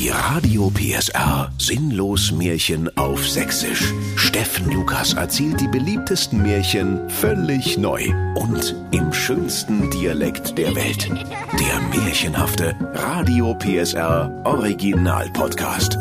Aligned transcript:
Die 0.00 0.08
Radio 0.08 0.70
PSR 0.70 1.52
Sinnlos 1.58 2.32
Märchen 2.32 2.88
auf 2.96 3.28
Sächsisch. 3.28 3.92
Steffen 4.16 4.70
Lukas 4.70 5.12
erzählt 5.12 5.60
die 5.60 5.68
beliebtesten 5.68 6.40
Märchen 6.40 7.10
völlig 7.10 7.76
neu 7.76 8.08
und 8.34 8.74
im 8.92 9.12
schönsten 9.12 9.90
Dialekt 9.90 10.56
der 10.56 10.74
Welt. 10.74 11.06
Der 11.10 11.80
märchenhafte 12.02 12.74
Radio 12.94 13.54
PSR 13.56 14.40
Original 14.46 15.28
Podcast. 15.34 15.98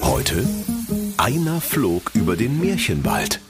Heute 0.00 0.42
einer 1.18 1.60
flog 1.60 2.12
über 2.14 2.36
den 2.36 2.58
Märchenwald. 2.58 3.40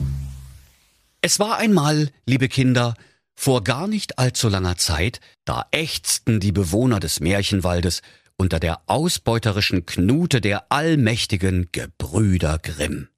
Es 1.21 1.39
war 1.39 1.59
einmal, 1.59 2.11
liebe 2.27 2.48
Kinder, 2.48 2.95
vor 3.37 3.62
gar 3.62 3.87
nicht 3.87 4.18
allzu 4.18 4.48
langer 4.48 4.79
Zeit, 4.79 5.21
da 5.45 5.64
ächzten 5.71 6.41
die 6.41 6.50
Bewohner 6.50 6.98
des 6.98 7.21
Märchenwaldes 7.21 8.03
unter 8.37 8.61
der 8.61 8.82
ausbeuterischen 8.87 9.87
Knute 9.87 10.41
der 10.41 10.71
allmächtigen 10.71 11.68
Gebrüder 11.72 12.59
Grimm. 12.59 13.09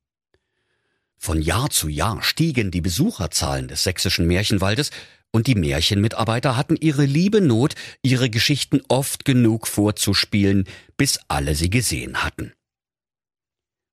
Von 1.17 1.43
Jahr 1.43 1.71
zu 1.71 1.89
Jahr 1.89 2.23
stiegen 2.23 2.71
die 2.71 2.81
Besucherzahlen 2.81 3.69
des 3.69 3.85
sächsischen 3.85 4.27
Märchenwaldes, 4.27 4.91
und 5.31 5.47
die 5.47 5.57
Märchenmitarbeiter 5.57 6.57
hatten 6.57 6.77
ihre 6.77 7.05
liebe 7.05 7.43
Not, 7.43 7.75
ihre 8.03 8.31
Geschichten 8.31 8.81
oft 8.89 9.27
genug 9.27 9.67
vorzuspielen, 9.67 10.65
bis 10.97 11.21
alle 11.29 11.55
sie 11.55 11.69
gesehen 11.69 12.25
hatten. 12.25 12.55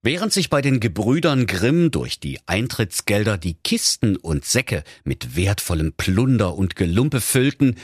Während 0.02 0.32
sich 0.32 0.50
bei 0.50 0.62
den 0.62 0.80
Gebrüdern 0.80 1.48
Grimm 1.48 1.90
durch 1.90 2.20
die 2.20 2.40
Eintrittsgelder 2.46 3.38
die 3.38 3.56
Kisten 3.56 4.16
und 4.16 4.46
Säcke 4.46 4.84
mit 5.04 5.36
wertvollem 5.36 5.94
Plunder 5.94 6.56
und 6.56 6.76
Gelumpe 6.76 7.22
füllten, 7.22 7.76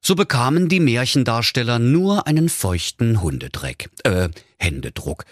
so 0.00 0.14
bekamen 0.14 0.68
die 0.68 0.80
Märchendarsteller 0.80 1.78
nur 1.78 2.26
einen 2.26 2.48
feuchten 2.48 3.20
Hundedreck, 3.20 3.90
äh, 4.04 4.28
Händedruck. 4.58 5.24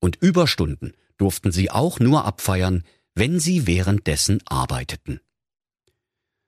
Und 0.00 0.16
Überstunden 0.16 0.92
durften 1.18 1.52
sie 1.52 1.70
auch 1.70 2.00
nur 2.00 2.24
abfeiern, 2.24 2.84
wenn 3.14 3.38
sie 3.38 3.66
währenddessen 3.66 4.40
arbeiteten. 4.46 5.20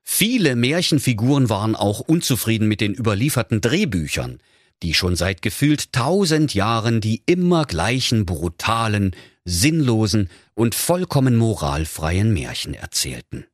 Viele 0.02 0.56
Märchenfiguren 0.56 1.48
waren 1.48 1.74
auch 1.74 2.00
unzufrieden 2.00 2.68
mit 2.68 2.80
den 2.80 2.94
überlieferten 2.94 3.60
Drehbüchern, 3.60 4.40
die 4.82 4.94
schon 4.94 5.16
seit 5.16 5.42
gefühlt 5.42 5.92
tausend 5.92 6.54
Jahren 6.54 7.00
die 7.00 7.22
immer 7.26 7.64
gleichen 7.64 8.26
brutalen, 8.26 9.16
sinnlosen 9.44 10.28
und 10.54 10.74
vollkommen 10.74 11.36
moralfreien 11.36 12.32
Märchen 12.32 12.74
erzählten. 12.74 13.46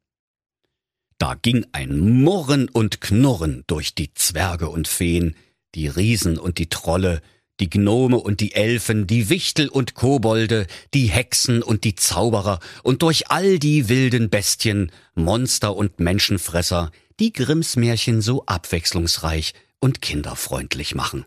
Da 1.22 1.34
ging 1.34 1.64
ein 1.70 2.00
Murren 2.00 2.68
und 2.68 3.00
Knurren 3.00 3.62
durch 3.68 3.94
die 3.94 4.12
Zwerge 4.12 4.68
und 4.68 4.88
Feen, 4.88 5.36
die 5.76 5.86
Riesen 5.86 6.36
und 6.36 6.58
die 6.58 6.68
Trolle, 6.68 7.22
die 7.60 7.70
Gnome 7.70 8.16
und 8.16 8.40
die 8.40 8.56
Elfen, 8.56 9.06
die 9.06 9.28
Wichtel 9.28 9.68
und 9.68 9.94
Kobolde, 9.94 10.66
die 10.94 11.06
Hexen 11.06 11.62
und 11.62 11.84
die 11.84 11.94
Zauberer 11.94 12.58
und 12.82 13.02
durch 13.02 13.30
all 13.30 13.60
die 13.60 13.88
wilden 13.88 14.30
Bestien, 14.30 14.90
Monster 15.14 15.76
und 15.76 16.00
Menschenfresser, 16.00 16.90
die 17.20 17.32
Grimms 17.32 17.76
Märchen 17.76 18.20
so 18.20 18.44
abwechslungsreich 18.46 19.54
und 19.78 20.02
kinderfreundlich 20.02 20.96
machen. 20.96 21.24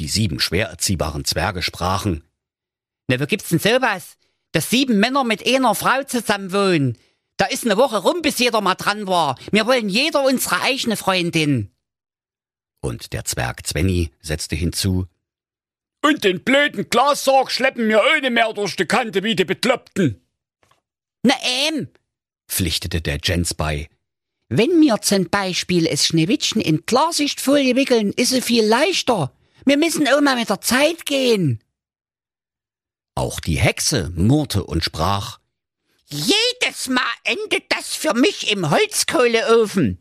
Die 0.00 0.08
sieben 0.08 0.40
schwer 0.40 0.66
erziehbaren 0.66 1.24
Zwerge 1.24 1.62
sprachen, 1.62 2.24
Na, 3.06 3.20
wo 3.20 3.26
gibt's 3.26 3.50
denn 3.50 3.60
sowas? 3.60 4.16
Dass 4.50 4.68
sieben 4.68 4.98
Männer 4.98 5.22
mit 5.22 5.46
einer 5.46 5.76
Frau 5.76 6.02
zusammenwohnen. 6.02 6.98
Da 7.38 7.46
ist 7.46 7.64
eine 7.64 7.76
Woche 7.76 7.98
rum, 7.98 8.20
bis 8.20 8.38
jeder 8.38 8.60
mal 8.60 8.74
dran 8.74 9.06
war. 9.06 9.38
Wir 9.52 9.64
wollen 9.66 9.88
jeder 9.88 10.24
unsere 10.24 10.60
eigene 10.60 10.96
Freundin. 10.96 11.70
Und 12.80 13.12
der 13.12 13.24
Zwerg 13.24 13.66
Zwenny 13.66 14.10
setzte 14.20 14.56
hinzu, 14.56 15.06
Und 16.02 16.24
den 16.24 16.42
blöden 16.44 16.90
Glassarg 16.90 17.50
schleppen 17.50 17.88
wir 17.88 18.02
ohne 18.16 18.30
mehr 18.30 18.52
durch 18.52 18.76
die 18.76 18.86
Kante 18.86 19.22
wie 19.22 19.36
die 19.36 19.44
Bekloppten. 19.44 20.20
Na 21.22 21.34
ähm, 21.68 21.88
pflichtete 22.48 23.00
der 23.00 23.18
Jens 23.22 23.54
bei. 23.54 23.88
wenn 24.48 24.80
wir 24.80 25.00
zum 25.02 25.28
Beispiel 25.28 25.86
es 25.86 26.06
Schneewittchen 26.06 26.60
in 26.60 26.86
Klarsichtfolie 26.86 27.76
wickeln, 27.76 28.12
ist 28.14 28.32
es 28.32 28.44
viel 28.44 28.64
leichter. 28.64 29.32
Wir 29.64 29.76
müssen 29.76 30.08
auch 30.08 30.20
mal 30.20 30.36
mit 30.36 30.48
der 30.48 30.60
Zeit 30.60 31.04
gehen. 31.06 31.62
Auch 33.14 33.40
die 33.40 33.58
Hexe 33.58 34.10
murrte 34.14 34.64
und 34.64 34.82
sprach, 34.82 35.38
Jedes 36.78 36.88
Mal 36.88 37.02
endet 37.24 37.64
das 37.70 37.96
für 37.96 38.14
mich 38.14 38.52
im 38.52 38.70
Holzkohleofen. 38.70 39.98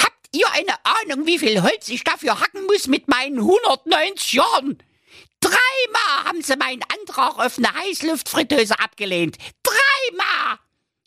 Habt 0.00 0.26
ihr 0.34 0.50
eine 0.52 0.74
Ahnung, 0.84 1.26
wie 1.26 1.38
viel 1.38 1.62
Holz 1.62 1.88
ich 1.88 2.02
dafür 2.02 2.40
hacken 2.40 2.64
muss 2.66 2.88
mit 2.88 3.06
meinen 3.06 3.38
190 3.38 4.32
Jahren? 4.32 4.82
Dreimal 5.40 6.24
haben 6.24 6.42
sie 6.42 6.56
meinen 6.56 6.82
Antrag 6.98 7.38
auf 7.38 7.58
eine 7.58 7.72
Heißluftfritteuse 7.72 8.78
abgelehnt. 8.80 9.36
Dreimal! 9.62 10.58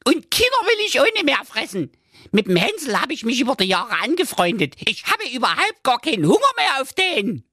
Und 0.06 0.32
Kinder 0.32 0.62
will 0.64 0.86
ich 0.86 1.00
ohne 1.02 1.24
mehr 1.26 1.44
fressen. 1.44 1.92
Mit 2.32 2.48
dem 2.48 2.56
Hänsel 2.56 3.00
habe 3.00 3.14
ich 3.14 3.26
mich 3.26 3.42
über 3.42 3.56
die 3.56 3.66
Jahre 3.66 4.00
angefreundet. 4.02 4.76
Ich 4.86 5.06
habe 5.06 5.28
überhaupt 5.30 5.84
gar 5.84 6.00
keinen 6.00 6.28
Hunger 6.28 6.54
mehr 6.56 6.82
auf 6.82 6.94
den. 6.94 7.44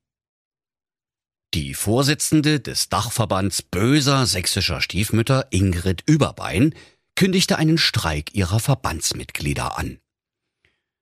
Die 1.54 1.74
Vorsitzende 1.74 2.60
des 2.60 2.90
Dachverbands 2.90 3.62
böser 3.62 4.26
sächsischer 4.26 4.80
Stiefmütter, 4.80 5.48
Ingrid 5.50 6.02
Überbein, 6.06 6.74
kündigte 7.16 7.58
einen 7.58 7.78
Streik 7.78 8.34
ihrer 8.34 8.60
Verbandsmitglieder 8.60 9.76
an. 9.78 9.98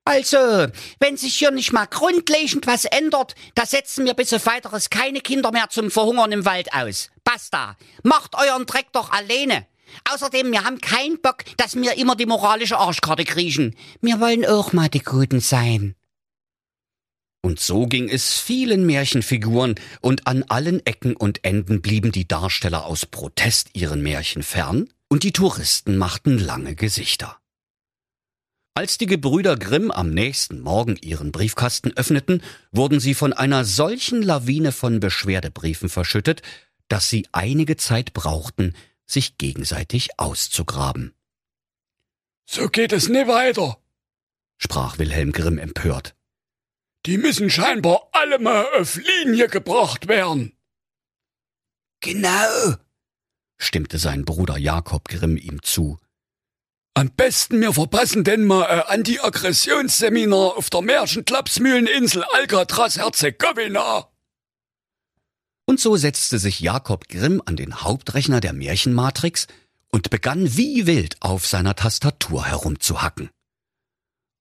Also, 0.07 0.67
wenn 0.99 1.17
sich 1.17 1.35
hier 1.35 1.49
nicht 1.49 1.73
mal 1.73 1.87
grundlegend 1.87 2.67
was 2.67 2.85
ändert, 2.85 3.33
da 3.55 3.65
setzen 3.65 4.05
wir 4.05 4.13
bis 4.13 4.33
auf 4.33 4.45
weiteres 4.45 4.91
keine 4.91 5.19
Kinder 5.19 5.51
mehr 5.51 5.69
zum 5.69 5.89
Verhungern 5.89 6.31
im 6.31 6.45
Wald 6.45 6.73
aus. 6.73 7.09
Basta. 7.23 7.75
Macht 8.03 8.35
euren 8.35 8.67
Dreck 8.67 8.87
doch 8.93 9.11
alleine. 9.11 9.65
Außerdem, 10.11 10.51
wir 10.51 10.63
haben 10.63 10.79
keinen 10.79 11.21
Bock, 11.21 11.43
dass 11.57 11.75
wir 11.75 11.97
immer 11.97 12.15
die 12.15 12.27
moralische 12.27 12.77
Arschkarte 12.77 13.23
kriechen. 13.23 13.75
Wir 14.01 14.19
wollen 14.19 14.45
auch 14.45 14.73
mal 14.73 14.89
die 14.89 14.99
Guten 14.99 15.39
sein. 15.39 15.95
Und 17.41 17.59
so 17.59 17.85
ging 17.85 18.09
es 18.09 18.39
vielen 18.39 18.85
Märchenfiguren, 18.85 19.75
und 20.01 20.27
an 20.27 20.43
allen 20.49 20.85
Ecken 20.85 21.15
und 21.15 21.43
Enden 21.43 21.81
blieben 21.81 22.11
die 22.11 22.27
Darsteller 22.27 22.85
aus 22.85 23.05
Protest 23.05 23.69
ihren 23.73 24.01
Märchen 24.01 24.41
fern, 24.41 24.89
und 25.15 25.23
die 25.23 25.31
Touristen 25.31 25.95
machten 25.95 26.37
lange 26.37 26.75
Gesichter. 26.75 27.39
Als 28.73 28.97
die 28.97 29.05
Gebrüder 29.05 29.55
Grimm 29.55 29.89
am 29.89 30.09
nächsten 30.09 30.59
Morgen 30.59 30.97
ihren 30.97 31.31
Briefkasten 31.31 31.93
öffneten, 31.95 32.43
wurden 32.73 32.99
sie 32.99 33.13
von 33.13 33.31
einer 33.31 33.63
solchen 33.63 34.21
Lawine 34.21 34.73
von 34.73 34.99
Beschwerdebriefen 34.99 35.87
verschüttet, 35.87 36.41
dass 36.89 37.09
sie 37.09 37.29
einige 37.31 37.77
Zeit 37.77 38.11
brauchten, 38.11 38.75
sich 39.05 39.37
gegenseitig 39.37 40.19
auszugraben. 40.19 41.13
So 42.45 42.67
geht 42.67 42.91
es 42.91 43.07
nie 43.07 43.25
weiter. 43.25 43.77
sprach 44.57 44.97
Wilhelm 44.99 45.31
Grimm 45.31 45.59
empört. 45.59 46.13
Die 47.05 47.17
müssen 47.17 47.49
scheinbar 47.49 48.09
alle 48.11 48.37
mal 48.37 48.65
auf 48.77 48.97
Linie 48.97 49.47
gebracht 49.47 50.09
werden. 50.09 50.57
Genau. 52.01 52.75
Stimmte 53.57 53.97
sein 53.97 54.25
Bruder 54.25 54.57
Jakob 54.57 55.07
Grimm 55.07 55.37
ihm 55.37 55.61
zu. 55.61 55.99
Am 56.93 57.11
besten 57.11 57.59
wir 57.59 57.73
verpassen 57.73 58.23
denn 58.23 58.45
mal 58.45 58.65
ein 58.65 58.99
Anti-Aggressionsseminar 58.99 60.57
auf 60.57 60.69
der 60.69 60.81
Märchenklapsmühleninsel 60.81 62.23
Alcatraz-Herzegowina. 62.23 64.09
Und 65.65 65.79
so 65.79 65.97
setzte 65.97 66.39
sich 66.39 66.59
Jakob 66.59 67.09
Grimm 67.09 67.41
an 67.45 67.57
den 67.57 67.81
Hauptrechner 67.81 68.39
der 68.39 68.53
Märchenmatrix 68.53 69.47
und 69.91 70.09
begann 70.09 70.55
wie 70.55 70.87
wild 70.87 71.17
auf 71.21 71.47
seiner 71.47 71.75
Tastatur 71.75 72.45
herumzuhacken. 72.45 73.29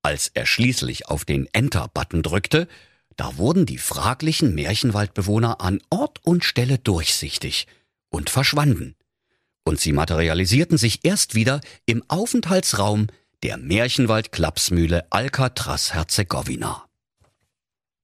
Als 0.02 0.28
er 0.28 0.46
schließlich 0.46 1.08
auf 1.08 1.24
den 1.24 1.48
Enter-Button 1.52 2.22
drückte, 2.22 2.68
da 3.16 3.36
wurden 3.36 3.64
die 3.64 3.78
fraglichen 3.78 4.54
Märchenwaldbewohner 4.54 5.60
an 5.60 5.80
Ort 5.90 6.24
und 6.24 6.44
Stelle 6.44 6.78
durchsichtig 6.78 7.66
und 8.10 8.30
verschwanden. 8.30 8.94
Und 9.64 9.80
sie 9.80 9.92
materialisierten 9.92 10.78
sich 10.78 11.00
erst 11.04 11.34
wieder 11.34 11.60
im 11.86 12.04
Aufenthaltsraum 12.08 13.06
der 13.42 13.56
Märchenwald-Klapsmühle 13.58 15.10
Alcatraz-Herzegowina. 15.10 16.84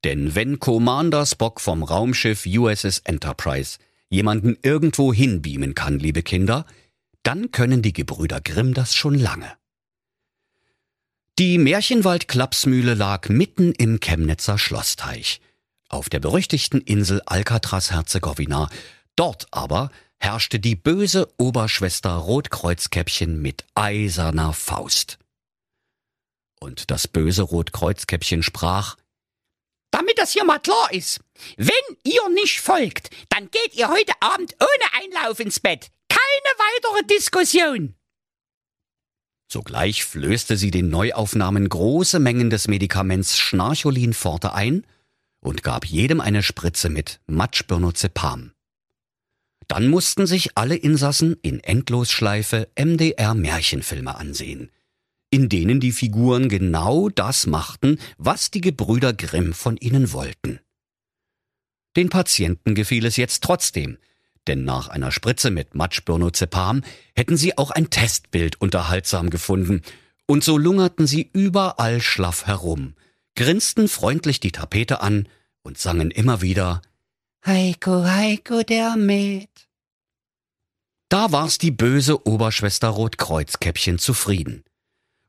Denn 0.04 0.34
wenn 0.34 0.58
Commander 0.58 1.26
Spock 1.26 1.60
vom 1.60 1.82
Raumschiff 1.82 2.46
USS 2.46 3.00
Enterprise 3.00 3.78
jemanden 4.08 4.56
irgendwo 4.62 5.12
hinbeamen 5.12 5.74
kann, 5.74 5.98
liebe 5.98 6.22
Kinder, 6.22 6.66
dann 7.22 7.50
können 7.52 7.82
die 7.82 7.92
Gebrüder 7.92 8.40
Grimm 8.40 8.74
das 8.74 8.94
schon 8.94 9.14
lange. 9.14 9.52
Die 11.38 11.58
Märchenwald-Klapsmühle 11.58 12.94
lag 12.94 13.28
mitten 13.28 13.72
im 13.72 14.00
Chemnitzer 14.00 14.58
Schlossteich, 14.58 15.40
auf 15.88 16.08
der 16.08 16.20
berüchtigten 16.20 16.80
Insel 16.80 17.22
Alcatraz-Herzegowina. 17.24 18.68
Dort 19.16 19.46
aber 19.50 19.90
herrschte 20.20 20.61
die 20.61 20.76
böse 20.76 21.32
Oberschwester 21.38 22.12
Rotkreuzkäppchen 22.12 23.40
mit 23.40 23.64
eiserner 23.75 24.52
Faust. 24.52 25.19
Und 26.61 26.90
das 26.90 27.08
böse 27.08 27.43
Rotkreuzkäppchen 27.43 28.43
sprach, 28.43 28.96
damit 29.90 30.19
das 30.19 30.32
hier 30.32 30.44
mal 30.44 30.61
klar 30.61 30.93
ist. 30.93 31.20
Wenn 31.56 31.96
ihr 32.05 32.28
nicht 32.34 32.61
folgt, 32.61 33.11
dann 33.31 33.50
geht 33.50 33.75
ihr 33.75 33.88
heute 33.88 34.12
Abend 34.20 34.55
ohne 34.61 35.02
Einlauf 35.02 35.40
ins 35.40 35.58
Bett. 35.58 35.88
Keine 36.08 37.00
weitere 37.00 37.16
Diskussion. 37.16 37.94
Sogleich 39.50 40.05
flößte 40.05 40.56
sie 40.56 40.70
den 40.70 40.90
Neuaufnahmen 40.90 41.69
große 41.69 42.20
Mengen 42.20 42.50
des 42.50 42.69
Medikaments 42.69 43.37
Schnarcholin 43.37 44.14
Forte 44.14 44.52
ein 44.52 44.87
und 45.40 45.64
gab 45.64 45.87
jedem 45.87 46.20
eine 46.20 46.44
Spritze 46.44 46.88
mit 46.88 47.20
Matschbirnozepam. 47.26 48.52
Dann 49.70 49.87
mussten 49.87 50.26
sich 50.26 50.56
alle 50.58 50.75
Insassen 50.75 51.37
in 51.43 51.61
Endlosschleife 51.61 52.69
MDR-Märchenfilme 52.75 54.17
ansehen, 54.17 54.72
in 55.31 55.49
denen 55.49 55.78
die 55.78 55.93
Figuren 55.93 56.49
genau 56.49 57.08
das 57.08 57.46
machten, 57.46 58.00
was 58.19 58.50
die 58.50 58.62
Gebrüder 58.62 59.12
Grimm 59.12 59.52
von 59.52 59.76
ihnen 59.76 60.12
wollten. 60.12 60.58
Den 61.96 62.08
Patienten 62.08 62.75
gefiel 62.75 63.06
es 63.06 63.17
jetzt 63.17 63.44
trotzdem, 63.44 63.96
denn 64.49 64.64
nach 64.64 64.88
einer 64.88 65.12
Spritze 65.12 65.52
mit 65.52 65.76
Matschbirnozepam 65.76 66.82
hätten 67.14 67.37
sie 67.37 67.56
auch 67.56 67.70
ein 67.70 67.90
Testbild 67.90 68.61
unterhaltsam 68.61 69.31
gefunden, 69.31 69.82
und 70.26 70.43
so 70.43 70.58
lungerten 70.58 71.06
sie 71.06 71.31
überall 71.32 72.00
schlaff 72.00 72.49
herum, 72.49 72.94
grinsten 73.37 73.87
freundlich 73.87 74.40
die 74.40 74.50
Tapete 74.50 75.00
an 75.00 75.28
und 75.62 75.78
sangen 75.78 76.11
immer 76.11 76.43
wieder 76.43 76.82
Heiko, 77.46 78.04
Heiko, 78.04 78.62
der 78.62 78.96
Met. 78.96 79.48
Da 81.08 81.32
war's 81.32 81.56
die 81.56 81.70
böse 81.70 82.26
Oberschwester 82.26 82.88
Rotkreuzkäppchen 82.88 83.98
zufrieden. 83.98 84.62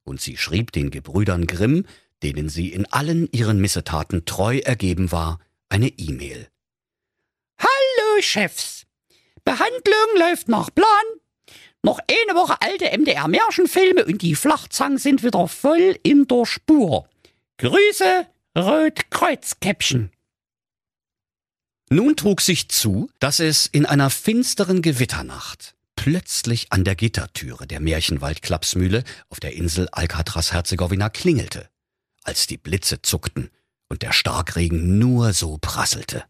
Und 0.04 0.19
sie 0.19 0.36
schrieb 0.36 0.74
den 0.74 0.92
Gebrüdern 0.92 1.48
Grimm, 1.48 1.86
denen 2.22 2.50
sie 2.50 2.68
in 2.68 2.86
allen 2.86 3.30
ihren 3.31 3.62
Missetaten 3.62 4.25
treu 4.25 4.58
ergeben 4.58 5.13
war, 5.13 5.40
eine 5.69 5.88
E-Mail. 5.88 6.50
Hallo, 7.58 8.22
Chefs. 8.22 8.86
Behandlung 9.46 10.18
läuft 10.18 10.50
nach 10.50 10.69
Plan. 10.75 10.86
Noch 11.81 12.00
eine 12.00 12.38
Woche 12.38 12.62
alte 12.62 12.96
MDR-Märchenfilme 12.96 14.06
und 14.06 14.22
die 14.22 14.36
Flachzangen 14.36 14.98
sind 14.98 15.24
wieder 15.24 15.48
voll 15.48 15.98
in 16.04 16.28
der 16.28 16.46
Spur. 16.46 17.08
Grüße, 17.58 18.28
Rotkreuzkäppchen. 18.58 20.12
Nun 21.94 22.16
trug 22.16 22.40
sich 22.40 22.70
zu, 22.70 23.10
dass 23.20 23.42
es 23.42 23.66
in 23.66 23.86
einer 23.86 24.10
finsteren 24.10 24.82
Gewitternacht 24.82 25.76
plötzlich 25.98 26.72
an 26.72 26.86
der 26.86 26.96
Gittertüre 26.96 27.68
der 27.68 27.82
Märchenwald-Klapsmühle 27.82 29.04
auf 29.28 29.42
der 29.42 29.56
Insel 29.56 29.90
Alcatraz-Herzegowina 29.92 31.10
klingelte, 31.10 31.70
als 32.24 32.48
die 32.48 32.56
Blitze 32.56 33.02
zuckten 33.02 33.50
und 33.90 34.04
der 34.04 34.14
Starkregen 34.14 35.00
nur 35.00 35.34
so 35.34 35.58
prasselte. 35.58 36.24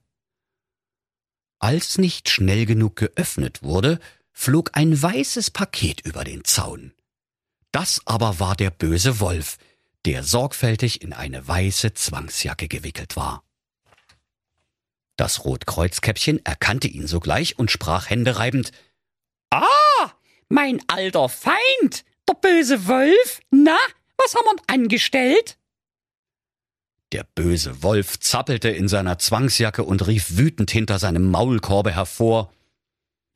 Als 1.59 1.99
nicht 1.99 2.29
schnell 2.29 2.65
genug 2.65 2.95
geöffnet 2.95 3.61
wurde, 3.61 3.99
flog 4.31 4.71
ein 4.73 4.99
weißes 4.99 5.51
Paket 5.51 6.01
über 6.01 6.23
den 6.23 6.43
Zaun. 6.43 6.91
Das 7.71 8.01
aber 8.05 8.39
war 8.39 8.55
der 8.55 8.71
böse 8.71 9.19
Wolf, 9.19 9.59
der 10.05 10.23
sorgfältig 10.23 11.03
in 11.03 11.13
eine 11.13 11.47
weiße 11.47 11.93
Zwangsjacke 11.93 12.67
gewickelt 12.67 13.15
war. 13.15 13.43
Das 15.21 15.45
Rotkreuzkäppchen 15.45 16.43
erkannte 16.47 16.87
ihn 16.87 17.05
sogleich 17.05 17.59
und 17.59 17.69
sprach 17.69 18.09
händereibend 18.09 18.71
Ah, 19.51 20.11
mein 20.49 20.81
alter 20.87 21.29
Feind, 21.29 22.05
der 22.27 22.33
böse 22.41 22.87
Wolf. 22.87 23.39
Na, 23.51 23.77
was 24.17 24.33
haben 24.33 24.45
wir 24.45 24.63
angestellt? 24.65 25.59
Der 27.11 27.23
böse 27.35 27.83
Wolf 27.83 28.19
zappelte 28.19 28.69
in 28.69 28.87
seiner 28.87 29.19
Zwangsjacke 29.19 29.83
und 29.83 30.07
rief 30.07 30.37
wütend 30.37 30.71
hinter 30.71 30.97
seinem 30.97 31.29
Maulkorbe 31.29 31.93
hervor 31.93 32.51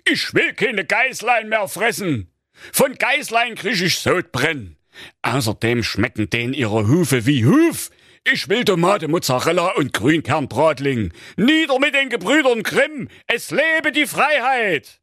Ich 0.05 0.33
will 0.33 0.55
keine 0.55 0.85
Geißlein 0.85 1.49
mehr 1.49 1.67
fressen. 1.67 2.31
Von 2.73 2.95
Geißlein 2.95 3.53
krieg 3.53 3.79
ich 3.79 3.99
Sodbrenn. 3.99 4.75
Außerdem 5.21 5.83
schmecken 5.83 6.31
denen 6.31 6.55
ihre 6.55 6.87
Hufe 6.87 7.27
wie 7.27 7.45
Huf. 7.45 7.91
Ich 8.27 8.49
will 8.49 8.65
Tomate, 8.65 9.07
Mozzarella 9.07 9.73
und 9.75 9.93
Grünkernbratling. 9.93 11.13
Nieder 11.37 11.77
mit 11.77 11.93
den 11.93 12.09
Gebrüdern 12.09 12.63
Grimm. 12.63 13.07
Es 13.27 13.51
lebe 13.51 13.91
die 13.91 14.07
Freiheit. 14.07 14.99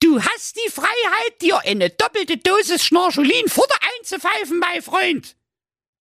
Du 0.00 0.20
hast 0.20 0.56
die 0.56 0.70
Freiheit, 0.72 1.40
dir 1.40 1.60
eine 1.60 1.88
doppelte 1.88 2.36
Dosis 2.36 2.84
Schnarcholin 2.84 3.46
Futter 3.46 3.76
einzupfeifen, 3.96 4.58
mein 4.58 4.82
Freund, 4.82 5.36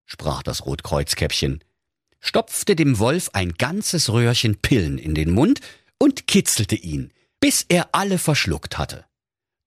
sprach 0.07 0.41
das 0.41 0.65
Rotkreuzkäppchen, 0.65 1.63
stopfte 2.19 2.75
dem 2.75 2.97
Wolf 2.97 3.29
ein 3.33 3.53
ganzes 3.53 4.11
Röhrchen 4.11 4.59
Pillen 4.59 4.97
in 4.97 5.13
den 5.13 5.29
Mund 5.29 5.59
und 5.99 6.25
kitzelte 6.25 6.75
ihn, 6.75 7.13
bis 7.39 7.63
er 7.69 7.89
alle 7.91 8.17
verschluckt 8.17 8.79
hatte. 8.79 9.05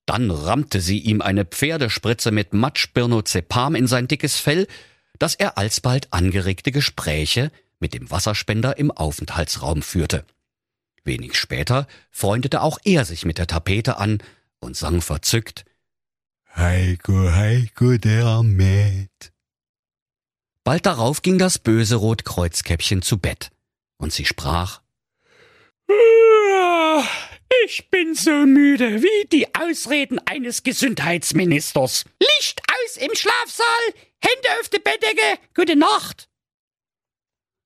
Dann 0.05 0.33
rammte 0.33 0.81
sie 0.81 0.99
ihm 0.99 1.23
eine 1.23 1.45
Pferdespritze 1.45 2.33
mit 2.33 2.53
Matschbirnozepam 2.53 3.77
in 3.77 3.87
sein 3.87 4.09
dickes 4.09 4.41
Fell 4.41 4.67
dass 5.19 5.35
er 5.35 5.59
alsbald 5.59 6.13
angeregte 6.13 6.73
Gespräche 6.73 7.51
mit 7.79 7.95
dem 7.95 8.11
Wasserspender 8.11 8.79
im 8.79 8.91
Aufenthaltsraum 8.91 9.83
führte. 9.83 10.25
Wenig 11.05 11.37
später 11.37 11.87
freundete 12.11 12.63
auch 12.63 12.79
er 12.85 13.05
sich 13.05 13.25
mit 13.25 13.39
der 13.39 13.47
Tapete 13.47 13.99
an 13.99 14.23
und 14.61 14.77
sang 14.77 15.03
verzückt 15.03 15.65
Heiko, 16.57 17.33
Heiko, 17.33 17.97
der 17.99 18.43
mäht. 18.45 19.33
Bald 20.63 20.87
darauf 20.87 21.21
ging 21.21 21.37
das 21.37 21.59
böse 21.59 21.97
Rotkreuzkäppchen 21.97 23.03
zu 23.03 23.19
Bett, 23.19 23.51
und 23.99 24.13
sie 24.13 24.25
sprach 24.25 24.81
Ich 27.67 27.91
bin 27.91 28.15
so 28.15 28.31
müde 28.31 29.03
wie 29.03 29.29
die 29.33 29.55
Ausreden 29.55 30.19
eines 30.27 30.63
Gesundheitsministers. 30.63 32.05
Licht 32.21 32.63
aus 32.85 32.97
im 32.97 33.15
Schlafsaal, 33.15 33.95
Hände 34.21 34.49
auf 34.61 34.69
die 34.69 34.79
Bettdecke, 34.79 35.39
gute 35.55 35.77
Nacht. 35.77 36.29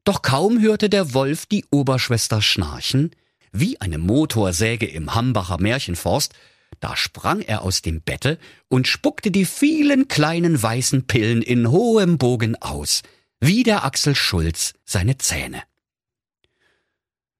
Doch 0.04 0.22
kaum 0.22 0.60
hörte 0.60 0.88
der 0.88 1.12
Wolf 1.14 1.46
die 1.46 1.64
Oberschwester 1.70 2.40
schnarchen, 2.40 3.14
wie 3.52 3.80
eine 3.80 3.98
Motorsäge 3.98 4.86
im 4.86 5.14
Hambacher 5.14 5.60
Märchenforst, 5.60 6.34
da 6.80 6.96
sprang 6.96 7.40
er 7.40 7.62
aus 7.62 7.82
dem 7.82 8.00
Bette 8.02 8.38
und 8.68 8.86
spuckte 8.86 9.30
die 9.30 9.44
vielen 9.44 10.08
kleinen 10.08 10.60
weißen 10.62 11.06
Pillen 11.06 11.42
in 11.42 11.70
hohem 11.70 12.18
Bogen 12.18 12.56
aus, 12.56 13.02
wie 13.40 13.62
der 13.62 13.84
Axel 13.84 14.14
Schulz 14.14 14.74
seine 14.84 15.18
Zähne. 15.18 15.62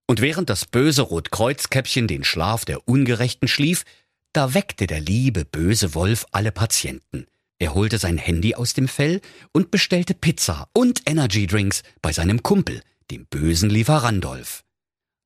Und 0.06 0.20
während 0.20 0.48
das 0.48 0.64
böse 0.64 1.02
Rotkreuzkäppchen 1.02 2.08
den 2.08 2.24
Schlaf 2.24 2.64
der 2.64 2.88
Ungerechten 2.88 3.48
schlief, 3.48 3.84
da 4.32 4.54
weckte 4.54 4.86
der 4.86 5.00
liebe 5.00 5.44
böse 5.44 5.94
Wolf 5.94 6.26
alle 6.32 6.52
Patienten– 6.52 7.26
er 7.58 7.74
holte 7.74 7.98
sein 7.98 8.18
Handy 8.18 8.54
aus 8.54 8.74
dem 8.74 8.86
Fell 8.88 9.20
und 9.52 9.70
bestellte 9.70 10.14
Pizza 10.14 10.68
und 10.72 11.02
Energydrinks 11.06 11.82
bei 12.00 12.12
seinem 12.12 12.42
Kumpel, 12.42 12.82
dem 13.10 13.26
bösen 13.26 13.70
Lieferandolf. 13.70 14.64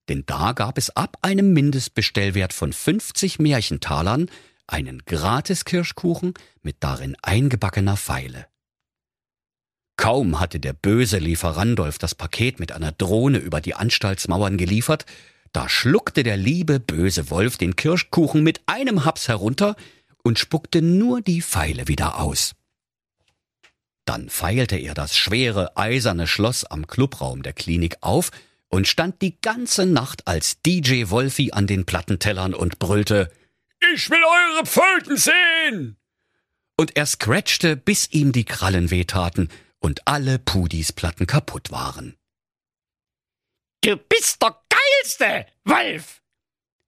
Denn 0.09 0.25
da 0.27 0.53
gab 0.53 0.79
es 0.79 0.91
ab 0.91 1.19
einem 1.23 1.53
Mindestbestellwert 1.53 2.53
von 2.53 2.73
50 2.73 3.39
Märchentalern 3.39 4.31
einen 4.67 5.03
Gratis-Kirschkuchen 5.05 6.35
mit 6.63 6.77
darin 6.81 7.17
eingebackener 7.23 7.97
Feile. 7.97 8.47
Kaum 9.97 10.41
hatte 10.41 10.59
der 10.59 10.73
böse 10.73 11.19
Lieferandolf 11.19 11.99
das 11.99 12.15
Paket 12.15 12.59
mit 12.59 12.73
einer 12.73 12.93
Drohne 12.93 13.39
über 13.39 13.61
die 13.61 13.75
Anstaltsmauern 13.75 14.57
geliefert, 14.57 15.05
da 15.53 15.69
schluckte 15.69 16.23
der 16.23 16.39
liebe 16.39 16.81
böse 16.81 17.29
Wolf 17.29 17.59
den 17.59 17.77
Kirschkuchen 17.77 18.43
mit 18.43 18.63
einem 18.67 19.05
Haps 19.05 19.29
herunter 19.29 19.77
und 20.23 20.39
spuckte 20.39 20.83
nur 20.83 21.21
die 21.21 21.43
Pfeile 21.43 21.89
wieder 21.89 22.21
aus. 22.21 22.55
Dann 24.05 24.29
feilte 24.29 24.77
er 24.77 24.95
das 24.95 25.17
schwere, 25.17 25.77
eiserne 25.77 26.27
Schloss 26.27 26.65
am 26.65 26.87
Clubraum 26.87 27.43
der 27.43 27.53
Klinik 27.53 27.97
auf 28.01 28.31
und 28.69 28.89
stand 28.89 29.23
die 29.23 29.41
ganze 29.41 29.87
Nacht 29.87 30.27
als 30.27 30.61
DJ 30.63 31.05
Wolfi 31.09 31.53
an 31.53 31.67
den 31.67 31.85
Plattentellern 31.85 32.55
und 32.55 32.79
brüllte 32.79 33.31
Ich 33.95 34.11
will 34.11 34.23
eure 34.23 34.67
Pfoten 34.67 35.17
sehen! 35.17 35.97
Und 36.77 36.97
er 36.97 37.07
scratchte, 37.07 37.77
bis 37.77 38.09
ihm 38.11 38.33
die 38.33 38.45
Krallen 38.45 38.91
wehtaten 38.91 39.51
und 39.79 40.09
alle 40.09 40.39
Pudis 40.39 40.93
Platten 40.93 41.27
kaputt 41.27 41.71
waren. 41.71 42.17
Du 43.83 43.97
bist 43.97 44.43
der 44.43 44.57
Geilste, 44.69 45.47
Wolf! 45.65 46.23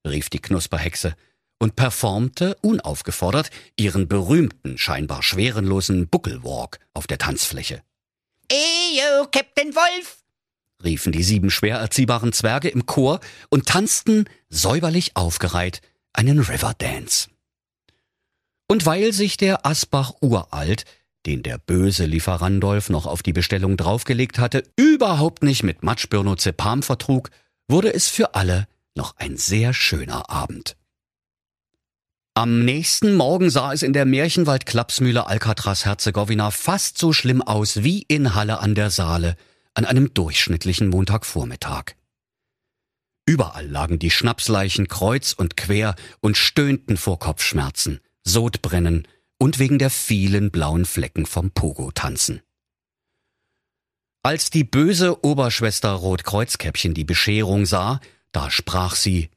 rief 0.06 0.30
die 0.30 0.40
Knusperhexe 0.40 1.16
und 1.58 1.76
performte 1.76 2.56
unaufgefordert 2.62 3.50
ihren 3.76 4.08
berühmten, 4.08 4.78
scheinbar 4.78 5.22
schwerenlosen 5.22 6.08
Buckelwalk 6.08 6.78
auf 6.92 7.06
der 7.06 7.18
Tanzfläche. 7.18 7.82
Eyo, 8.50 9.26
Captain 9.30 9.74
Wolf! 9.74 10.24
riefen 10.82 11.12
die 11.12 11.22
sieben 11.22 11.50
schwer 11.50 11.78
erziehbaren 11.78 12.32
Zwerge 12.32 12.68
im 12.68 12.86
Chor 12.86 13.20
und 13.48 13.66
tanzten, 13.66 14.26
säuberlich 14.50 15.16
aufgereiht, 15.16 15.80
einen 16.12 16.40
Riverdance. 16.40 17.28
Und 18.68 18.86
weil 18.86 19.12
sich 19.12 19.36
der 19.36 19.66
Asbach 19.66 20.14
uralt, 20.20 20.84
den 21.26 21.42
der 21.42 21.58
böse 21.58 22.04
Lieferandolf 22.04 22.90
noch 22.90 23.06
auf 23.06 23.22
die 23.22 23.32
Bestellung 23.32 23.76
draufgelegt 23.76 24.38
hatte, 24.38 24.64
überhaupt 24.76 25.42
nicht 25.42 25.62
mit 25.62 25.82
Matschbirnozepam 25.82 26.82
vertrug, 26.82 27.30
wurde 27.68 27.92
es 27.92 28.08
für 28.08 28.34
alle 28.34 28.66
noch 28.94 29.16
ein 29.16 29.36
sehr 29.36 29.72
schöner 29.72 30.30
Abend. 30.30 30.76
Am 32.36 32.64
nächsten 32.64 33.14
Morgen 33.14 33.48
sah 33.48 33.72
es 33.72 33.84
in 33.84 33.92
der 33.92 34.04
Märchenwald-Klapsmühle 34.04 35.28
Alcatraz-Herzegowina 35.28 36.50
fast 36.50 36.98
so 36.98 37.12
schlimm 37.12 37.42
aus 37.42 37.84
wie 37.84 38.02
in 38.02 38.34
Halle 38.34 38.58
an 38.58 38.74
der 38.74 38.90
Saale 38.90 39.36
an 39.74 39.84
einem 39.84 40.12
durchschnittlichen 40.14 40.88
Montagvormittag. 40.88 41.92
Überall 43.24 43.68
lagen 43.68 44.00
die 44.00 44.10
Schnapsleichen 44.10 44.88
kreuz 44.88 45.32
und 45.32 45.56
quer 45.56 45.94
und 46.20 46.36
stöhnten 46.36 46.96
vor 46.96 47.20
Kopfschmerzen, 47.20 48.00
Sodbrennen 48.24 49.06
und 49.38 49.60
wegen 49.60 49.78
der 49.78 49.90
vielen 49.90 50.50
blauen 50.50 50.86
Flecken 50.86 51.26
vom 51.26 51.52
Pogo-Tanzen. 51.52 52.42
Als 54.24 54.50
die 54.50 54.64
böse 54.64 55.24
Oberschwester 55.24 55.92
Rotkreuzkäppchen 55.92 56.94
die 56.94 57.04
Bescherung 57.04 57.64
sah, 57.64 58.00
da 58.32 58.50
sprach 58.50 58.96
sie 58.96 59.30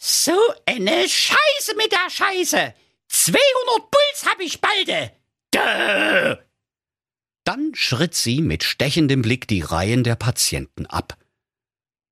So 0.00 0.38
eine 0.64 1.08
Scheiße 1.08 1.74
mit 1.76 1.90
der 1.90 2.08
Scheiße! 2.08 2.72
200 3.08 3.90
Puls 3.90 4.26
hab 4.26 4.40
ich 4.40 4.60
balde! 4.60 5.10
Dö! 5.52 6.36
Dann 7.42 7.74
schritt 7.74 8.14
sie 8.14 8.40
mit 8.40 8.62
stechendem 8.62 9.22
Blick 9.22 9.48
die 9.48 9.62
Reihen 9.62 10.04
der 10.04 10.14
Patienten 10.14 10.86
ab. 10.86 11.16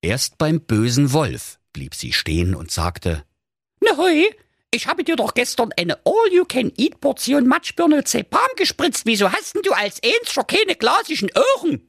Erst 0.02 0.36
beim 0.36 0.60
bösen 0.60 1.12
Wolf 1.12 1.60
blieb 1.72 1.94
sie 1.94 2.12
stehen 2.12 2.56
und 2.56 2.72
sagte 2.72 3.24
Na 3.80 3.96
hoi, 3.96 4.24
ich 4.72 4.88
habe 4.88 5.04
dir 5.04 5.14
doch 5.14 5.34
gestern 5.34 5.72
eine 5.78 6.00
All-You-Can-Eat-Portion 6.04 7.46
Matschbirne 7.46 8.02
Zepam 8.02 8.48
gespritzt. 8.56 9.06
Wieso 9.06 9.30
hast 9.30 9.54
denn 9.54 9.62
du 9.62 9.72
als 9.72 10.02
eins 10.02 10.32
schon 10.32 10.46
keine 10.46 10.74
glasigen 10.74 11.30
Ohren? 11.56 11.88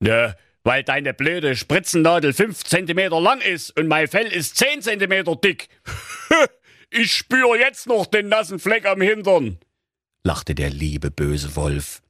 Ne, 0.00 0.36
weil 0.66 0.82
deine 0.82 1.14
blöde 1.14 1.54
Spritzennadel 1.54 2.32
fünf 2.32 2.64
Zentimeter 2.64 3.20
lang 3.20 3.40
ist 3.40 3.78
und 3.78 3.86
mein 3.86 4.08
Fell 4.08 4.26
ist 4.26 4.56
zehn 4.56 4.82
Zentimeter 4.82 5.36
dick. 5.36 5.68
ich 6.90 7.12
spüre 7.12 7.56
jetzt 7.56 7.86
noch 7.86 8.06
den 8.06 8.28
nassen 8.28 8.58
Fleck 8.58 8.84
am 8.84 9.00
Hintern, 9.00 9.58
lachte 10.24 10.56
der 10.56 10.70
liebe 10.70 11.12
böse 11.12 11.54
Wolf. 11.54 12.02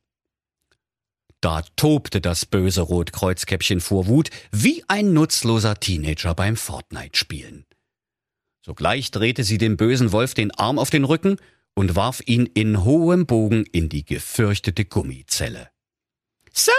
Da 1.42 1.62
tobte 1.76 2.22
das 2.22 2.46
böse 2.46 2.80
Rotkreuzkäppchen 2.80 3.82
vor 3.82 4.06
Wut 4.06 4.30
wie 4.52 4.82
ein 4.88 5.12
nutzloser 5.12 5.78
Teenager 5.78 6.34
beim 6.34 6.56
Fortnite-Spielen. 6.56 7.66
Sogleich 8.64 9.10
drehte 9.10 9.44
sie 9.44 9.58
dem 9.58 9.76
bösen 9.76 10.12
Wolf 10.12 10.32
den 10.32 10.50
Arm 10.50 10.78
auf 10.78 10.88
den 10.88 11.04
Rücken 11.04 11.36
und 11.74 11.94
warf 11.94 12.22
ihn 12.24 12.46
in 12.46 12.84
hohem 12.84 13.26
Bogen 13.26 13.66
in 13.70 13.90
die 13.90 14.06
gefürchtete 14.06 14.86
Gummizelle. 14.86 15.68
So, 16.56 16.72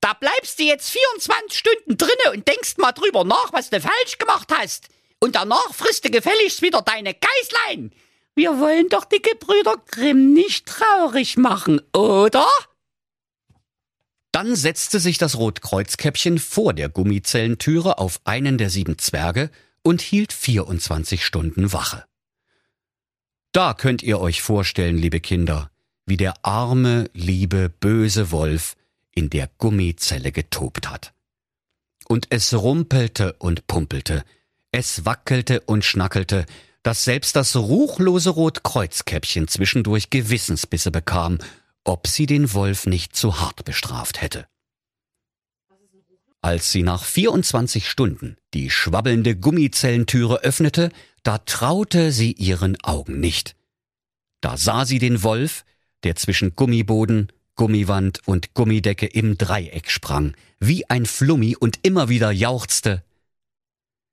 da 0.00 0.12
bleibst 0.12 0.58
du 0.58 0.64
jetzt 0.64 0.90
24 0.90 1.58
Stunden 1.58 1.96
drinne 1.96 2.32
und 2.32 2.46
denkst 2.46 2.76
mal 2.76 2.92
drüber 2.92 3.24
nach, 3.24 3.52
was 3.52 3.70
du 3.70 3.80
falsch 3.80 4.18
gemacht 4.18 4.52
hast. 4.52 4.88
Und 5.20 5.36
danach 5.36 5.72
frisst 5.72 6.04
du 6.04 6.10
gefälligst 6.10 6.60
wieder 6.60 6.82
deine 6.82 7.14
Geißlein. 7.14 7.92
Wir 8.34 8.58
wollen 8.58 8.88
doch 8.90 9.06
die 9.06 9.22
Gebrüder 9.22 9.76
Grimm 9.86 10.34
nicht 10.34 10.66
traurig 10.66 11.38
machen, 11.38 11.80
oder? 11.94 12.46
Dann 14.32 14.54
setzte 14.54 15.00
sich 15.00 15.16
das 15.16 15.36
Rotkreuzkäppchen 15.36 16.38
vor 16.38 16.74
der 16.74 16.88
Gummizellentüre 16.90 17.98
auf 17.98 18.20
einen 18.24 18.58
der 18.58 18.68
sieben 18.68 18.98
Zwerge 18.98 19.50
und 19.82 20.02
hielt 20.02 20.32
24 20.32 21.24
Stunden 21.24 21.72
Wache. 21.72 22.04
Da 23.52 23.72
könnt 23.74 24.02
ihr 24.02 24.20
euch 24.20 24.42
vorstellen, 24.42 24.96
liebe 24.96 25.20
Kinder, 25.20 25.70
wie 26.04 26.16
der 26.16 26.44
arme, 26.44 27.10
liebe, 27.14 27.68
böse 27.68 28.30
Wolf 28.30 28.76
in 29.14 29.30
der 29.30 29.48
Gummizelle 29.58 30.32
getobt 30.32 30.90
hat. 30.90 31.12
Und 32.08 32.26
es 32.30 32.54
rumpelte 32.54 33.34
und 33.34 33.66
pumpelte, 33.66 34.24
es 34.70 35.04
wackelte 35.04 35.60
und 35.60 35.84
schnackelte, 35.84 36.46
dass 36.82 37.04
selbst 37.04 37.36
das 37.36 37.54
ruchlose 37.54 38.30
Rotkreuzkäppchen 38.30 39.46
zwischendurch 39.46 40.10
Gewissensbisse 40.10 40.90
bekam 40.90 41.38
ob 41.84 42.06
sie 42.06 42.26
den 42.26 42.52
Wolf 42.52 42.86
nicht 42.86 43.16
zu 43.16 43.40
hart 43.40 43.64
bestraft 43.64 44.20
hätte. 44.20 44.46
Als 46.40 46.72
sie 46.72 46.82
nach 46.82 47.04
24 47.04 47.88
Stunden 47.88 48.36
die 48.52 48.70
schwabbelnde 48.70 49.36
Gummizellentüre 49.36 50.40
öffnete, 50.40 50.90
da 51.22 51.38
traute 51.38 52.10
sie 52.10 52.32
ihren 52.32 52.80
Augen 52.82 53.20
nicht. 53.20 53.54
Da 54.40 54.56
sah 54.56 54.84
sie 54.84 54.98
den 54.98 55.22
Wolf, 55.22 55.64
der 56.02 56.16
zwischen 56.16 56.56
Gummiboden, 56.56 57.28
Gummiwand 57.56 58.20
und 58.26 58.54
Gummidecke 58.54 59.06
im 59.06 59.38
Dreieck 59.38 59.90
sprang, 59.90 60.34
wie 60.58 60.88
ein 60.88 61.06
Flummi 61.06 61.56
und 61.56 61.78
immer 61.82 62.08
wieder 62.08 62.30
jauchzte. 62.30 63.04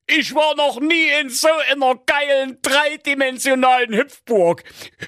Ich 0.08 0.34
war 0.34 0.56
noch 0.56 0.80
nie 0.80 1.10
in 1.22 1.30
so 1.30 1.48
einer 1.72 1.96
geilen 2.06 2.58
dreidimensionalen 2.62 3.94
Hüpfburg. 3.94 4.64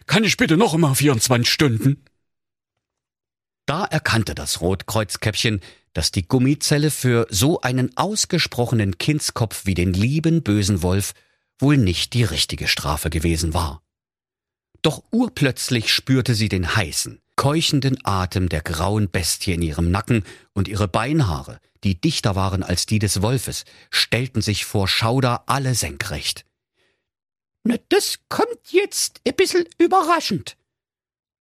Kann 0.06 0.24
ich 0.24 0.38
bitte 0.38 0.58
noch 0.58 0.76
immer 0.76 0.94
24 0.94 1.52
Stunden? 1.52 2.06
Da 3.66 3.86
erkannte 3.86 4.36
das 4.36 4.62
Rotkreuzkäppchen, 4.62 5.62
dass 5.94 6.12
die 6.12 6.28
Gummizelle 6.28 6.92
für 6.92 7.26
so 7.30 7.62
einen 7.62 7.96
ausgesprochenen 7.98 8.98
Kindskopf 8.98 9.66
wie 9.66 9.74
den 9.74 9.94
lieben 9.94 10.44
bösen 10.44 10.84
Wolf 10.84 11.14
wohl 11.58 11.78
nicht 11.78 12.14
die 12.14 12.24
richtige 12.24 12.68
Strafe 12.68 13.10
gewesen 13.10 13.54
war. 13.54 13.82
Doch 14.82 15.04
urplötzlich 15.12 15.94
spürte 15.94 16.34
sie 16.34 16.50
den 16.50 16.76
heißen, 16.76 17.22
keuchenden 17.42 17.98
Atem 18.04 18.50
der 18.50 18.62
grauen 18.62 19.10
Bestie 19.10 19.54
in 19.54 19.64
ihrem 19.64 19.90
Nacken 19.90 20.24
und 20.54 20.68
ihre 20.68 20.88
Beinhaare, 20.88 21.60
die 21.84 22.00
dichter 22.00 22.36
waren 22.36 22.62
als 22.62 22.86
die 22.86 23.00
des 23.00 23.24
Wolfes, 23.24 23.66
stellten 23.90 24.44
sich 24.44 24.64
vor 24.66 24.88
Schauder 24.88 25.42
alle 25.48 25.74
senkrecht. 25.74 26.46
Na, 27.64 27.78
das 27.90 28.20
kommt 28.30 28.70
jetzt 28.70 29.22
ein 29.28 29.36
bisschen 29.36 29.66
überraschend, 29.80 30.56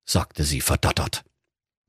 sagte 0.06 0.46
sie 0.46 0.62
verdattert 0.62 1.26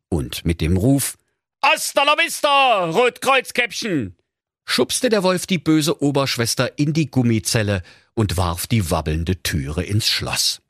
und 0.08 0.44
mit 0.44 0.60
dem 0.60 0.76
Ruf 0.76 1.16
Hasta 1.62 2.02
la 2.02 2.18
vista, 2.18 2.86
Rotkreuzkäppchen! 2.86 4.16
schubste 4.64 5.08
der 5.08 5.22
Wolf 5.22 5.46
die 5.46 5.58
böse 5.58 6.02
Oberschwester 6.02 6.80
in 6.80 6.94
die 6.94 7.12
Gummizelle 7.12 7.84
und 8.14 8.36
warf 8.36 8.66
die 8.66 8.90
wabbelnde 8.90 9.40
Türe 9.44 9.84
ins 9.84 10.08
Schloss. 10.08 10.60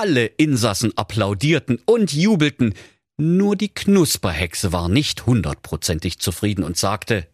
Alle 0.00 0.26
Insassen 0.26 0.96
applaudierten 0.96 1.82
und 1.84 2.12
jubelten, 2.12 2.74
nur 3.16 3.56
die 3.56 3.74
Knusperhexe 3.74 4.72
war 4.72 4.88
nicht 4.88 5.26
hundertprozentig 5.26 6.20
zufrieden 6.20 6.62
und 6.62 6.78
sagte 6.78 7.26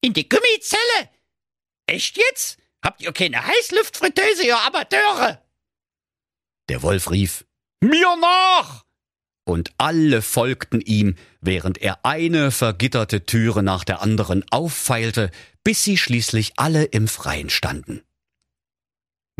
In 0.00 0.14
die 0.14 0.26
Gummizelle? 0.26 1.10
Echt 1.84 2.16
jetzt? 2.16 2.56
Habt 2.82 3.02
ihr 3.02 3.12
keine 3.12 3.46
Heißluftfritteuse, 3.46 4.46
ihr 4.46 4.58
Amateure? 4.58 5.42
Der 6.70 6.80
Wolf 6.80 7.10
rief 7.10 7.44
Mir 7.82 8.16
nach! 8.18 8.86
und 9.44 9.70
alle 9.76 10.22
folgten 10.22 10.80
ihm, 10.80 11.16
während 11.42 11.76
er 11.82 12.02
eine 12.06 12.50
vergitterte 12.50 13.26
Türe 13.26 13.62
nach 13.62 13.84
der 13.84 14.00
anderen 14.00 14.42
auffeilte, 14.50 15.30
bis 15.64 15.84
sie 15.84 15.98
schließlich 15.98 16.54
alle 16.56 16.84
im 16.84 17.08
Freien 17.08 17.50
standen. 17.50 18.00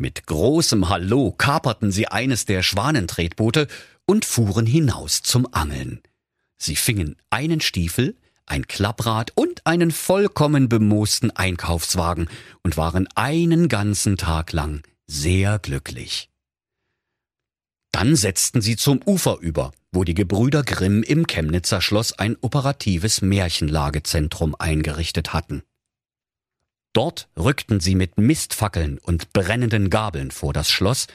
Mit 0.00 0.26
großem 0.26 0.88
Hallo 0.88 1.30
kaperten 1.30 1.92
sie 1.92 2.08
eines 2.08 2.46
der 2.46 2.62
Schwanentretboote 2.62 3.66
und 4.06 4.24
fuhren 4.24 4.64
hinaus 4.64 5.20
zum 5.20 5.46
Angeln. 5.52 6.00
Sie 6.56 6.74
fingen 6.74 7.16
einen 7.28 7.60
Stiefel, 7.60 8.16
ein 8.46 8.66
Klapprad 8.66 9.32
und 9.34 9.66
einen 9.66 9.90
vollkommen 9.90 10.70
bemoosten 10.70 11.30
Einkaufswagen 11.32 12.30
und 12.62 12.78
waren 12.78 13.08
einen 13.14 13.68
ganzen 13.68 14.16
Tag 14.16 14.54
lang 14.54 14.80
sehr 15.06 15.58
glücklich. 15.58 16.30
Dann 17.92 18.16
setzten 18.16 18.62
sie 18.62 18.76
zum 18.76 19.02
Ufer 19.04 19.36
über, 19.40 19.70
wo 19.92 20.04
die 20.04 20.14
Gebrüder 20.14 20.62
Grimm 20.62 21.02
im 21.02 21.26
Chemnitzer 21.26 21.82
Schloss 21.82 22.18
ein 22.18 22.38
operatives 22.40 23.20
Märchenlagezentrum 23.20 24.56
eingerichtet 24.58 25.34
hatten. 25.34 25.62
Dort 26.92 27.28
rückten 27.38 27.80
sie 27.80 27.94
mit 27.94 28.18
Mistfackeln 28.18 28.98
und 28.98 29.32
brennenden 29.32 29.90
Gabeln 29.90 30.30
vor 30.30 30.52
das 30.52 30.70
Schloss, 30.70 31.06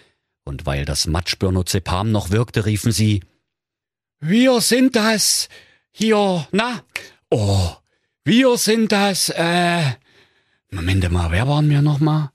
und 0.44 0.66
weil 0.66 0.86
das 0.86 1.08
Matschbirnozepam 1.08 2.12
noch 2.12 2.30
wirkte, 2.30 2.66
riefen 2.66 2.92
sie 2.92 3.24
Wir 4.20 4.62
sind 4.62 4.96
das. 4.96 5.50
Hier, 5.92 6.48
na? 6.52 6.84
Oh, 7.30 7.72
wir 8.24 8.58
sind 8.58 8.92
das, 8.92 9.30
äh. 9.30 9.84
Moment 10.72 11.10
mal, 11.12 11.32
wer 11.32 11.48
waren 11.48 11.70
wir 11.70 11.82
noch 11.82 12.00
mal? 12.00 12.32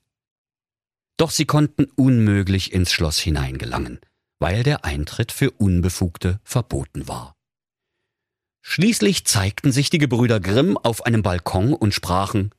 Doch 1.16 1.30
sie 1.30 1.44
konnten 1.44 1.84
unmöglich 1.96 2.72
ins 2.72 2.92
Schloss 2.92 3.18
hineingelangen 3.18 4.00
weil 4.40 4.62
der 4.62 4.84
Eintritt 4.84 5.30
für 5.30 5.52
Unbefugte 5.52 6.40
verboten 6.42 7.06
war. 7.06 7.36
Schließlich 8.62 9.26
zeigten 9.26 9.70
sich 9.70 9.90
die 9.90 9.98
Gebrüder 9.98 10.40
Grimm 10.40 10.76
auf 10.76 11.06
einem 11.06 11.22
Balkon 11.22 11.72
und 11.74 11.94
sprachen 11.94 12.50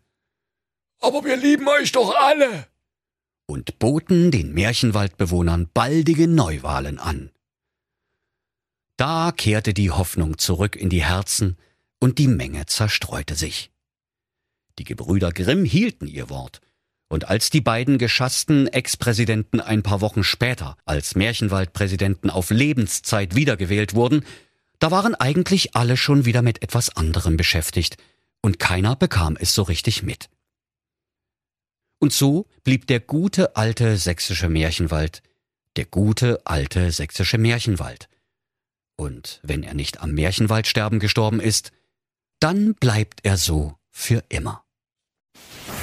Aber 1.02 1.26
wir 1.26 1.36
lieben 1.36 1.68
euch 1.68 1.92
doch 1.92 2.16
alle 2.16 2.68
und 3.52 3.80
boten 3.80 4.32
den 4.32 4.54
Märchenwaldbewohnern 4.54 5.70
baldige 5.74 6.28
Neuwahlen 6.28 7.00
an. 7.00 7.32
Da 8.96 9.34
kehrte 9.36 9.74
die 9.74 9.92
Hoffnung 9.92 10.38
zurück 10.38 10.76
in 10.76 10.90
die 10.90 11.04
Herzen 11.04 11.58
und 12.00 12.18
die 12.18 12.28
Menge 12.28 12.66
zerstreute 12.66 13.36
sich. 13.36 13.72
Die 14.80 14.84
Gebrüder 14.86 15.32
Grimm 15.32 15.66
hielten 15.66 16.08
ihr 16.08 16.30
Wort. 16.30 16.62
Und 17.10 17.28
als 17.28 17.50
die 17.50 17.60
beiden 17.60 17.98
geschassten 17.98 18.68
Ex-Präsidenten 18.68 19.60
ein 19.60 19.84
paar 19.84 20.00
Wochen 20.00 20.24
später 20.24 20.78
als 20.86 21.16
Märchenwaldpräsidenten 21.16 22.30
auf 22.30 22.52
Lebenszeit 22.52 23.36
wiedergewählt 23.36 23.96
wurden, 23.96 24.24
da 24.80 24.92
waren 24.92 25.14
eigentlich 25.16 25.76
alle 25.76 25.98
schon 25.98 26.24
wieder 26.24 26.42
mit 26.42 26.64
etwas 26.64 26.96
anderem 26.96 27.36
beschäftigt, 27.36 27.98
und 28.42 28.60
keiner 28.60 28.96
bekam 28.96 29.36
es 29.38 29.54
so 29.54 29.64
richtig 29.64 30.04
mit. 30.04 30.30
Und 32.02 32.12
so 32.12 32.48
blieb 32.64 32.88
der 32.88 33.00
gute 33.00 33.56
alte 33.56 33.96
sächsische 33.96 34.50
Märchenwald 34.50 35.22
der 35.78 35.86
gute 35.86 36.42
alte 36.46 36.92
sächsische 36.92 37.38
Märchenwald. 37.38 38.10
Und 38.98 39.40
wenn 39.44 39.64
er 39.64 39.74
nicht 39.74 40.02
am 40.02 40.12
Märchenwaldsterben 40.12 41.00
gestorben 41.00 41.40
ist, 41.40 41.72
dann 42.40 42.76
bleibt 42.76 43.22
er 43.24 43.38
so 43.38 43.76
für 43.90 44.24
immer. 44.30 44.64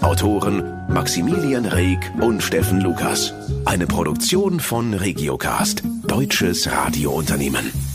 Autoren 0.00 0.62
Maximilian 0.88 1.66
Reg 1.66 1.98
und 2.20 2.42
Steffen 2.42 2.80
Lukas. 2.80 3.34
Eine 3.64 3.86
Produktion 3.86 4.60
von 4.60 4.94
Regiocast, 4.94 5.82
deutsches 6.06 6.70
Radiounternehmen. 6.70 7.87